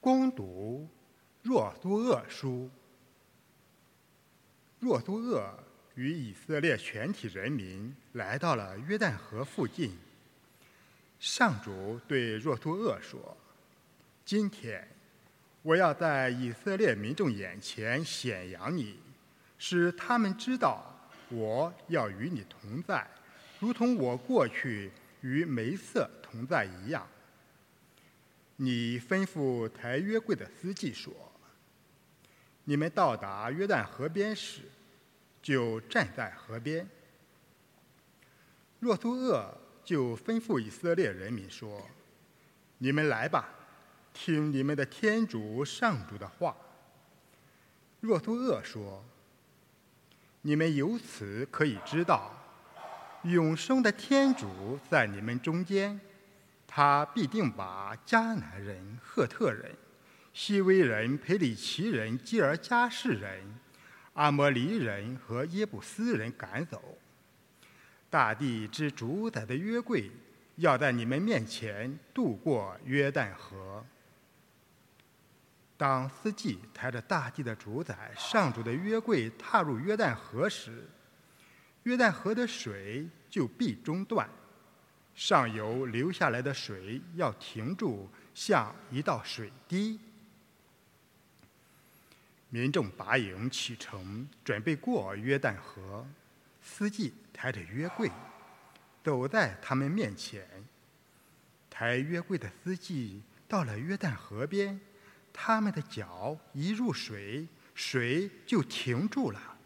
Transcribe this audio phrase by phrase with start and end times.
[0.00, 0.88] 攻读
[1.42, 2.70] 若苏厄书。
[4.78, 5.52] 若苏厄
[5.94, 9.92] 与以色列全体人民来到了约旦河附近。
[11.18, 13.36] 上主对若苏厄说
[14.24, 14.88] ：“今天
[15.60, 18.98] 我要在以色列民众眼前显扬你，
[19.58, 20.82] 使他们知道
[21.28, 23.06] 我要与你同在，
[23.58, 24.90] 如同我过去
[25.20, 27.06] 与梅瑟同在一样。”
[28.62, 31.10] 你吩咐抬约柜的司机说
[32.64, 34.60] ：“你们到达约旦河边时，
[35.40, 36.86] 就站在河边。”
[38.78, 39.50] 若苏厄
[39.82, 41.88] 就吩咐以色列人民说
[42.76, 43.48] ：“你们来吧，
[44.12, 46.54] 听你们的天主上主的话。”
[48.00, 49.02] 若苏厄说
[50.42, 52.30] ：“你们由此可以知道，
[53.22, 55.98] 永生的天主在你们中间。”
[56.72, 59.74] 他必定把迦南人、赫特人、
[60.32, 63.58] 西威人、培里奇人、基尔加士人、
[64.12, 66.80] 阿摩尼人和耶布斯人赶走。
[68.08, 70.12] 大地之主宰的约柜
[70.56, 73.84] 要在你们面前渡过约旦河。
[75.76, 80.88] 当司机抬着大地的主宰上主的约柜踏入约旦河时，
[81.82, 84.30] 约旦河的水就必中断。
[85.14, 90.00] 上游流下来的水要停住，像一道水滴。
[92.48, 96.06] 民众拔营启程，准备过约旦河。
[96.62, 98.10] 司机抬着约柜，
[99.04, 100.46] 走在他们面前。
[101.68, 104.80] 抬约柜的司机到了约旦河边，
[105.32, 109.58] 他们的脚一入水，水就停住了。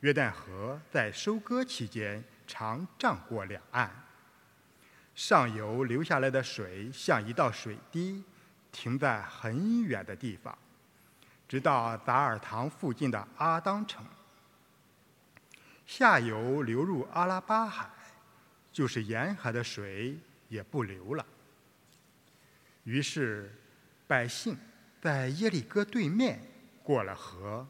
[0.00, 2.24] 约旦河在收割期间。
[2.48, 3.88] 常涨过两岸，
[5.14, 8.24] 上游流下来的水像一道水滴，
[8.72, 10.56] 停在很远的地方，
[11.46, 14.04] 直到达尔塘附近的阿当城。
[15.86, 17.88] 下游流入阿拉巴海，
[18.72, 21.24] 就是沿海的水也不流了。
[22.84, 23.54] 于是，
[24.06, 24.56] 百姓
[25.00, 26.40] 在耶利哥对面
[26.82, 27.66] 过了河。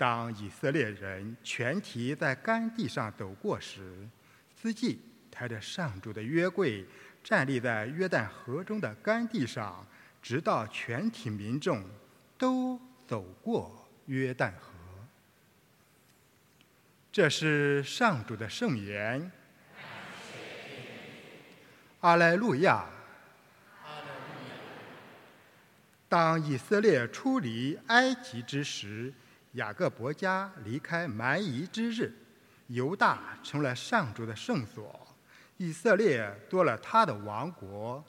[0.00, 4.08] 当以色列人全体在干地上走过时，
[4.56, 4.98] 司机
[5.30, 6.86] 抬着上主的约柜，
[7.22, 9.86] 站立在约旦河中的干地上，
[10.22, 11.84] 直到全体民众
[12.38, 14.72] 都走过约旦河。
[17.12, 19.30] 这是上主的圣言。
[22.00, 22.86] 阿莱路亚。
[26.08, 29.12] 当以色列出离埃及之时。
[29.52, 32.12] 雅各伯家离开蛮夷之日，
[32.68, 35.04] 犹大成了上主的圣所，
[35.56, 38.04] 以色列多了他的王国。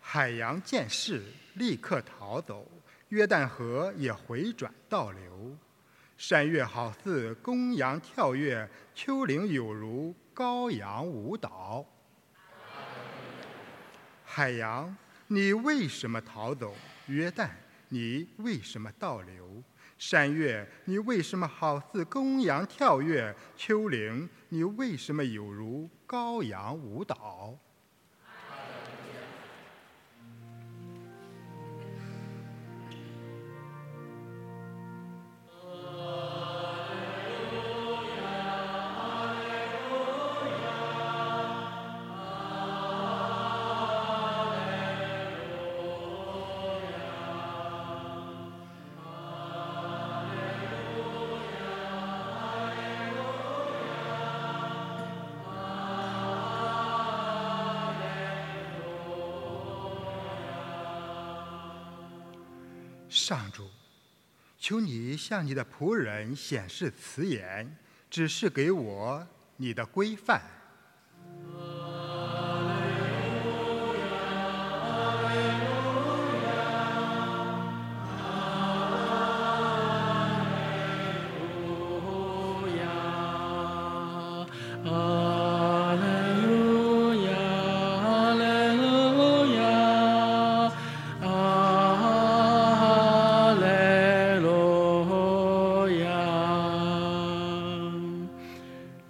[0.00, 1.22] 海洋见势，
[1.54, 2.66] 立刻逃走；
[3.08, 5.56] 约旦河也回转倒流。
[6.18, 11.84] 山岳好似公羊跳跃，丘陵有如羔羊舞蹈。
[14.22, 14.94] 海洋，
[15.28, 16.74] 你为什么逃走？
[17.06, 17.48] 约旦。
[17.88, 19.62] 你为什么倒流？
[19.98, 23.34] 山岳，你为什么好似公羊跳跃？
[23.56, 27.58] 丘陵，你为什么有如羔羊舞蹈？
[63.26, 63.68] 上主，
[64.56, 67.76] 求你向你的仆人显示慈言，
[68.08, 69.26] 指示给我
[69.56, 70.40] 你的规范。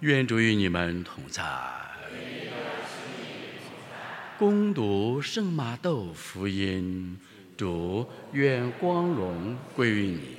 [0.07, 1.43] 愿主与你们同在。
[4.39, 7.19] 攻读圣马窦福音，
[7.57, 10.37] 主愿光荣归于你。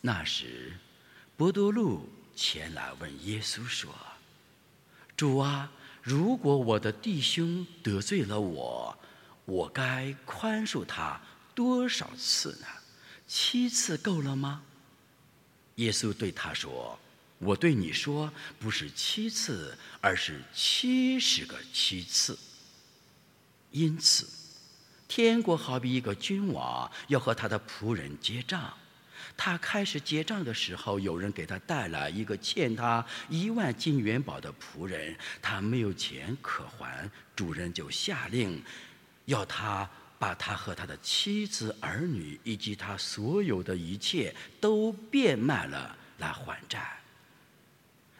[0.00, 0.72] 那时，
[1.36, 3.94] 伯多禄前来问耶稣说
[5.16, 5.70] ：“主啊，
[6.02, 8.98] 如果我的弟兄得罪了我，
[9.44, 11.20] 我该宽恕他
[11.54, 12.66] 多少次呢？
[13.28, 14.64] 七次够了吗？”
[15.76, 16.98] 耶稣对他说
[17.38, 22.38] ：“我对你说，不是七次，而是七十个七次。
[23.70, 24.28] 因此，
[25.08, 28.72] 天国好比一个君王要和他的仆人结账。
[29.36, 38.62] 他开始结账的时候，有人给他带来一个欠他一万金元宝的仆人，他没有钱可还，主人就下令
[39.24, 39.90] 要他。”
[40.24, 46.98] 把他和他的妻子、儿女以及他所有的一切都变卖了来还债。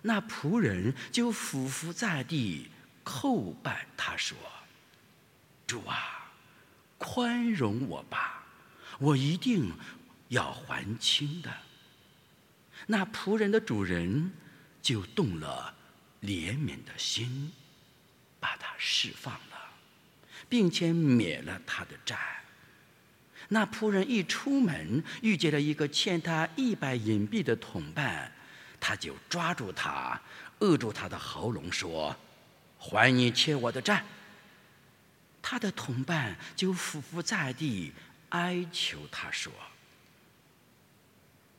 [0.03, 2.69] 那仆人就俯伏在地
[3.03, 4.37] 叩拜他说
[5.67, 6.31] ：“主啊，
[6.99, 8.45] 宽容我吧，
[8.99, 9.73] 我一定
[10.29, 11.51] 要还清的。”
[12.87, 14.31] 那仆人的主人
[14.83, 15.75] 就动了
[16.21, 17.51] 怜悯的心，
[18.39, 19.54] 把他释放了。
[20.49, 22.17] 并且免了他的债。
[23.49, 28.33] 那仆人一出门，遇见了一个欠他一百银币的同伴，
[28.81, 30.21] 他就抓住他，
[30.61, 32.17] 扼住他的喉咙，说
[32.79, 34.03] ：“还你欠我的债。”
[35.43, 37.93] 他的同伴就伏伏在地，
[38.31, 39.53] 哀求他说：“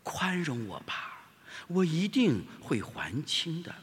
[0.01, 1.27] 宽容我吧，
[1.67, 3.73] 我一定会还清的。”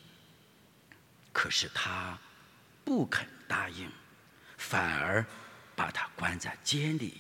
[1.32, 2.18] 可是他
[2.84, 3.88] 不肯答应。
[4.62, 5.26] 反而
[5.74, 7.14] 把他关在监里，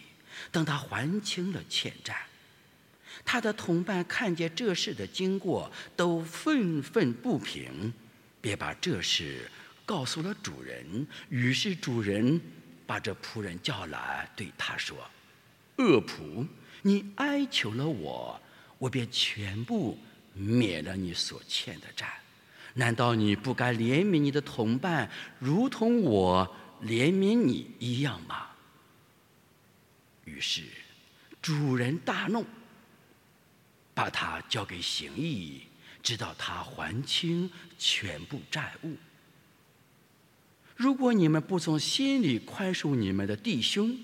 [0.52, 2.16] 等他还清了欠债。
[3.24, 7.92] 他的同伴看见这事的经过，都愤愤不平，
[8.40, 9.50] 便把这事
[9.84, 11.06] 告诉了主人。
[11.28, 12.40] 于是主人
[12.86, 14.96] 把这仆人叫来，对他说
[15.76, 16.46] ：“恶仆，
[16.82, 18.40] 你哀求了我，
[18.78, 19.98] 我便全部
[20.32, 22.20] 免了你所欠的债。
[22.74, 25.10] 难道你不该怜悯你的同伴，
[25.40, 28.48] 如同我？”怜悯你一样吗？
[30.24, 30.62] 于是
[31.40, 32.44] 主人大怒，
[33.94, 35.62] 把他交给刑役，
[36.02, 38.96] 直到他还清全部债务。
[40.76, 43.96] 如果你们不从心里宽恕你们的弟兄，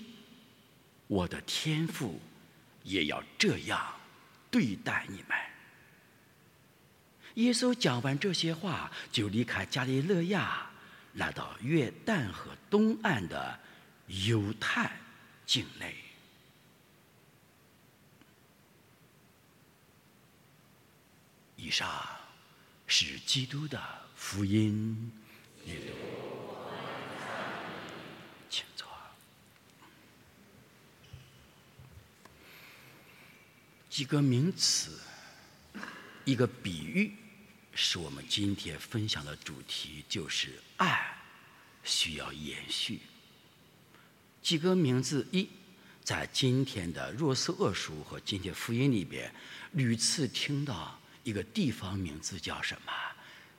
[1.07, 2.19] 我的天父
[2.83, 3.95] 也要这样
[4.49, 5.37] 对待你们。
[7.35, 10.68] 耶稣讲完这些话，就离开加利勒亚。
[11.13, 13.59] 来到约旦河东岸的
[14.07, 14.91] 犹太
[15.45, 15.95] 境内。
[21.55, 21.89] 以上
[22.87, 23.81] 是基督的
[24.15, 25.11] 福音。
[28.49, 28.87] 请坐。
[33.89, 34.99] 几个名词，
[36.23, 37.13] 一个比喻。
[37.81, 41.17] 是我们今天分享的主题，就是爱
[41.81, 42.99] 需要延续。
[44.41, 45.47] 几个名字一，
[46.03, 49.33] 在今天的若瑟厄书和今天福音里边，
[49.71, 52.91] 屡次听到一个地方名字叫什么？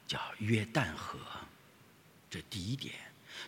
[0.06, 1.18] 叫约旦河。
[2.28, 2.94] 这第一点。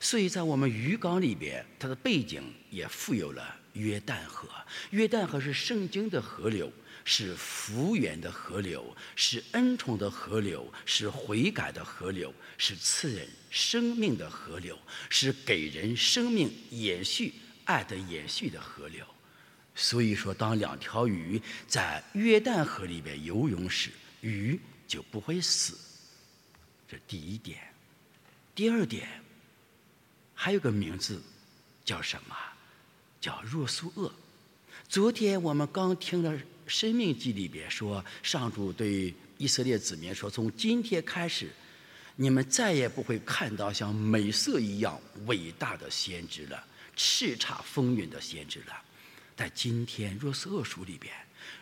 [0.00, 4.48] 所以在我们渔港里边，它的背景也富有了约旦河。
[4.88, 6.72] 约旦河是圣经的河流。
[7.04, 14.78] 是福源的河流，是恩宠的河流，是悔改的河流，是赐人生命的河流，
[15.10, 19.04] 是给人生命延续爱的延续的河流。
[19.74, 23.90] 所以说，当两条鱼在约旦河里边游泳时，
[24.20, 25.76] 鱼就不会死。
[26.88, 27.58] 这第一点。
[28.54, 29.08] 第二点，
[30.34, 31.20] 还有个名字
[31.84, 32.36] 叫什么？
[33.20, 34.12] 叫若苏厄。
[34.88, 36.38] 昨天我们刚听了。
[36.66, 41.50] 生命记里边说，上主对以色列子民说：“从今天开始，
[42.16, 46.64] 你们再也不会看到像美色一样伟大的先知了，
[46.96, 48.82] 叱咤风云的先知了。”
[49.34, 51.12] 但今天若瑟厄书里边，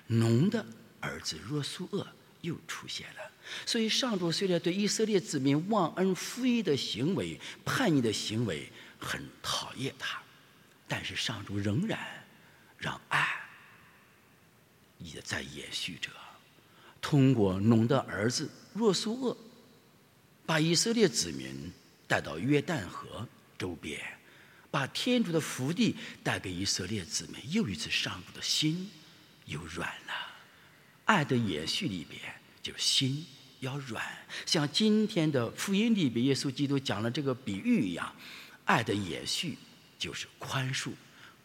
[0.07, 0.65] 农的
[1.01, 2.07] 儿子若苏厄
[2.43, 3.31] 又出现了。
[3.65, 10.21] 所以，上主虽然对以色列子民忘恩负义的行为、叛逆的行为很讨厌他，
[10.87, 11.99] 但是上主仍然
[12.77, 13.40] 让爱。
[15.03, 16.11] 也在延续着，
[17.01, 19.37] 通过农的儿子若苏厄，
[20.47, 21.73] 把以色列子民
[22.07, 23.27] 带到约旦河
[23.59, 24.01] 周边，
[24.71, 28.91] 把天主的福地带给以色列子民，又一次上主的心
[29.47, 30.13] 又软了。
[31.07, 32.21] 爱的延续里边，
[32.63, 33.27] 就心
[33.61, 34.05] 要软，
[34.47, 38.15] 像今天的福音里边，耶稣基督讲了这个比喻一样，
[38.65, 39.57] 爱的延续
[39.99, 40.93] 就是宽恕。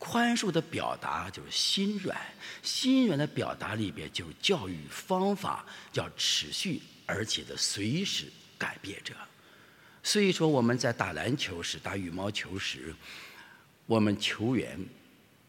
[0.08, 2.16] 宽恕的表达就是心软，
[2.62, 9.16] 心软的表达里边就教育方法，要持续而且的随时改变着。
[10.04, 12.96] 所以说我们在打篮球时、打羽毛球时，
[13.88, 14.80] 我们球员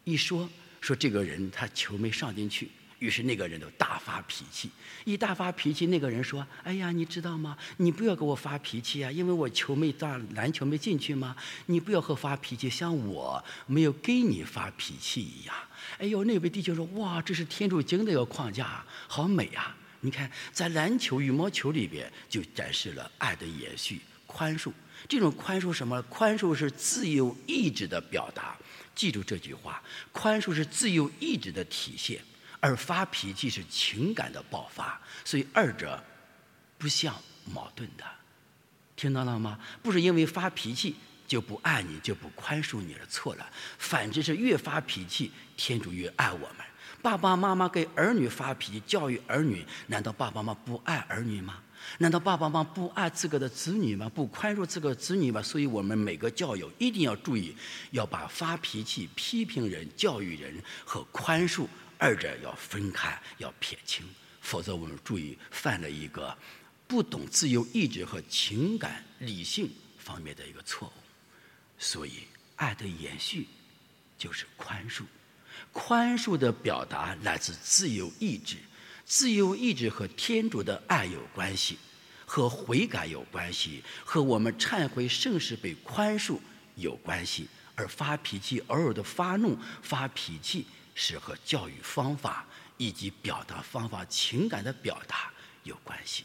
[0.03, 0.49] 一说
[0.81, 2.71] 说这个人他球没上进去。
[2.99, 4.71] 于是那个人就大发脾气，
[5.05, 7.55] 一大发脾气，那个人说：“哎呀，你知道吗？
[7.77, 11.35] 你不要给我发脾气啊，因为我球没打篮球没进去吗？
[11.67, 15.55] 你不要和发脾气，像我没有给你发脾气一样。”
[15.99, 19.75] 哎呦，那位弟兄说：“哇，这是天主经的一个框架，好美啊！
[20.01, 24.71] 你看，在篮球、羽毛球里边就展示了爱的延续、宽恕。
[25.07, 26.01] 这种宽恕什么？
[26.03, 28.57] 宽恕是自由意志的表达。
[28.95, 32.19] 记住这句话：宽恕是自由意志的体现。”
[32.59, 36.03] 而发脾气是情感的爆发，所以二者
[36.77, 38.03] 不相矛盾的，
[38.95, 39.59] 听到了吗？
[39.81, 40.95] 不是因为发脾气
[41.27, 43.47] 就不爱你，就不宽恕你了，错了。
[43.77, 46.57] 反之是越发脾气，天主越爱我们。
[47.01, 51.61] 爸爸妈妈给儿女发脾气，教育儿女，难道爸爸妈妈不爱儿女吗？
[51.99, 54.09] 难道爸爸妈妈不爱自个的子女吗？
[54.13, 55.41] 不宽恕自个子女吗？
[55.41, 57.55] 所以我们每个教友一定要注意，
[57.91, 61.67] 要把发脾气、批评人、教育人和宽恕。
[61.97, 64.05] 二者要分开，要撇清，
[64.41, 66.37] 否则我们注意犯了一个
[66.87, 70.93] 不懂自由意志和情感理性方面的一个错误。
[71.79, 72.23] 所以，
[72.55, 73.47] 爱的延续
[74.17, 75.03] 就是宽恕，
[75.71, 78.57] 宽恕的表达来自自由意志，
[79.05, 81.77] 自由意志和天主的爱有关系，
[82.25, 86.39] 和悔改有关系，和我们忏悔圣事被宽恕
[86.75, 87.47] 有关系。
[87.79, 90.65] 而发脾气，偶尔的发怒、发脾气。
[90.99, 92.43] 是和教育方法
[92.77, 96.23] 以及表达方法、情感的表达有关系，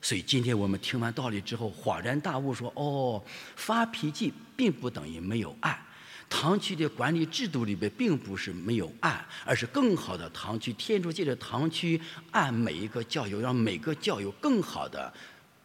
[0.00, 3.20] 所以今天我们听完道理之后恍然大悟，说：“哦，
[3.56, 5.82] 发脾气并不等于没有爱。
[6.30, 10.72] 堂区的管理制度里边并不是没有爱，而是更好的堂区。
[10.74, 15.12] 天主界的堂区爱每一个教友，让每个教友更好的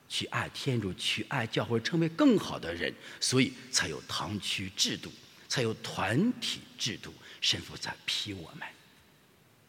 [0.10, 5.12] 去爱天主，去爱教会，成为更好的人，所以才有堂区制度，
[5.48, 8.68] 才有团体制度。”神父在批我们，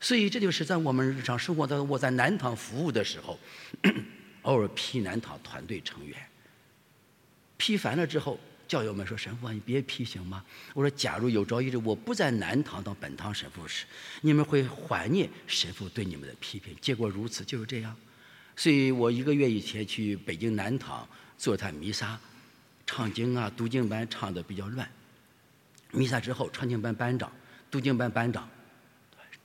[0.00, 3.38] 所以这就是在我们日常生活当中，我在南堂服务的时候，
[4.42, 6.18] 偶尔批南堂团队成员。
[7.56, 13.84] 批烦了之后，教友们说：“神父啊，你别批行吗？”我说：“假如有朝一日我不在南堂当本堂神父时，
[14.22, 16.74] 你们会怀念神父对你们的批评。
[16.80, 17.94] 结果如此，就是这样。
[18.56, 22.18] 所以我一个月以前去北京南堂做他弥撒，
[22.86, 24.90] 唱经啊、读经班唱的比较乱。
[25.92, 27.30] 弥撒之后，唱经班班长。
[27.70, 28.48] 读经班班长，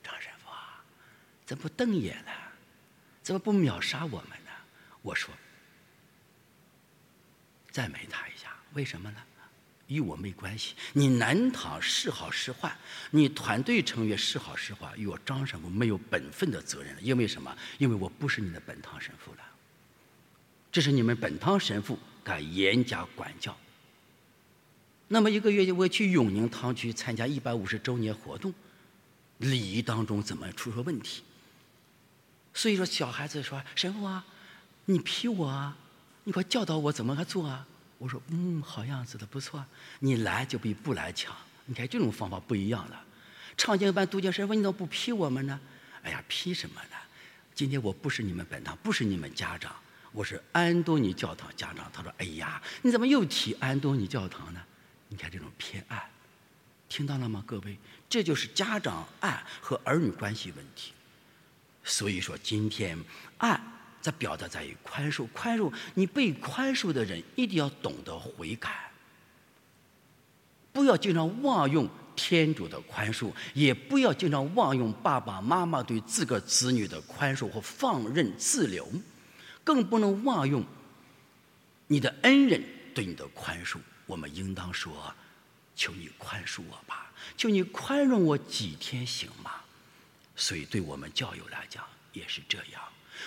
[0.02, 0.82] 张神父啊，
[1.44, 2.32] 怎么不瞪眼呢？
[3.22, 4.50] 怎么不秒杀我们呢？
[5.02, 5.32] 我说，
[7.70, 9.22] 赞美他一下，为什么呢？
[9.86, 10.74] 与我没关系。
[10.92, 12.76] 你南堂是好是坏，
[13.12, 16.96] 你团队成员是好是坏，与我张神父没有本分的责任。
[17.00, 17.56] 因为什么？
[17.78, 19.38] 因为我不是你的本堂神父了。
[20.72, 23.56] 这是你们本堂神父该严加管教。
[25.08, 28.52] 那么一个月，我去永宁堂区参加一百五十周年活动，
[29.38, 31.22] 礼仪当中怎么出了问题？
[32.52, 34.24] 所以说，小孩子说：“神父啊，
[34.86, 35.76] 你批我啊，
[36.24, 37.66] 你快教导我怎么个做啊？”
[37.98, 39.64] 我说：“嗯，好样子的，不错。
[40.00, 41.34] 你来就比不来强。
[41.66, 43.04] 你看这种方法不一样了。
[43.56, 45.60] 唱经班读经神父，你怎么不批我们呢？
[46.02, 46.96] 哎呀，批什么呢？
[47.54, 49.74] 今天我不是你们本堂，不是你们家长，
[50.12, 51.88] 我是安东尼教堂家长。
[51.92, 54.60] 他说：‘哎呀，你怎么又提安东尼教堂呢？’
[55.08, 56.10] 你看这种偏爱，
[56.88, 57.76] 听到了吗，各位？
[58.08, 60.92] 这就是家长爱和儿女关系问题。
[61.84, 62.98] 所以说，今天
[63.38, 63.60] 爱
[64.00, 68.90] 在表达在于宽恕，宽恕你被宽恕的人一定要懂得悔改，
[70.72, 78.90] 不要经常妄用天主的宽恕，也不要经常妄用爸爸妈妈对自个子女的宽恕或放任自流，
[79.62, 80.64] 更不能妄用
[81.86, 82.62] 你的恩人
[82.94, 83.78] 对你的宽恕。
[84.06, 85.14] 我们应当说
[85.76, 89.52] ：“求你宽恕我吧，求你宽容我几天行吗？”
[90.36, 92.82] 所以，对我们教友来讲也是这样。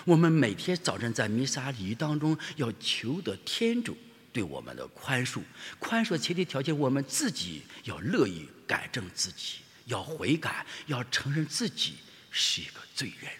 [0.06, 3.98] 我们每天早晨在弥撒礼仪当中要求得天主
[4.32, 5.42] 对我们的宽恕。
[5.80, 11.96] 宽恕的前提条件，我们自己要乐意改正自己，要悔改，要承认自己
[12.30, 13.32] 是一个罪人。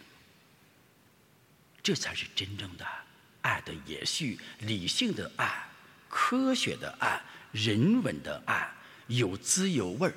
[1.82, 2.84] 这才是真正的
[3.42, 5.69] 爱的延续，理性的爱。
[6.10, 8.68] 科学的爱，人文的爱，
[9.06, 10.14] 有滋有味儿，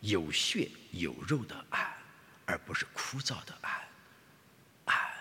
[0.00, 1.96] 有血有肉的爱，
[2.44, 3.88] 而不是枯燥的爱。
[4.86, 5.14] 爱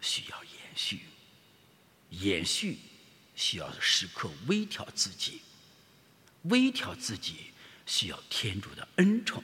[0.00, 1.00] 需要延续，
[2.10, 2.78] 延续
[3.34, 5.42] 需要时刻微调自己，
[6.44, 7.50] 微调自己
[7.86, 9.42] 需要天主的恩宠，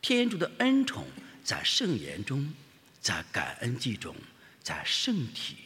[0.00, 1.06] 天主的恩宠
[1.44, 2.54] 在圣言中，
[3.02, 4.16] 在感恩祭中，
[4.62, 5.56] 在圣体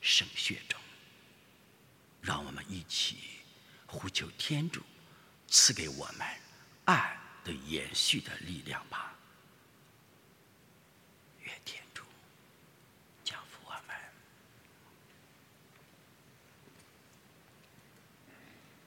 [0.00, 0.78] 圣血中。
[2.20, 3.18] 让我们一起
[3.86, 4.82] 呼求天主，
[5.48, 6.26] 赐给我们
[6.84, 9.14] 爱的延续的力量吧。